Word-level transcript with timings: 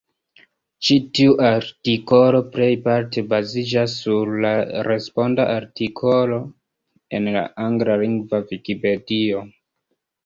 Ĉi 0.85 0.95
tiu 1.17 1.33
artikolo 1.49 2.39
plejparte 2.55 3.23
baziĝas 3.33 3.97
sur 4.05 4.31
la 4.47 4.53
responda 4.89 5.45
artikolo 5.59 6.41
en 7.19 7.31
la 7.37 7.45
anglalingva 7.67 8.45
Vikipedio. 8.55 9.47